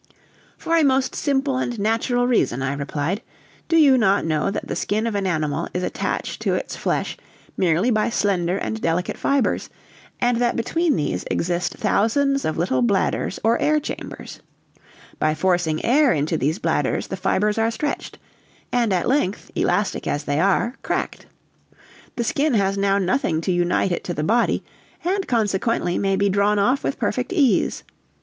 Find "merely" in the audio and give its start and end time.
7.55-7.91